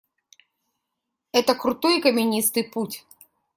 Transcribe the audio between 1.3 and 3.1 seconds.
Это крутой и каменистый путь.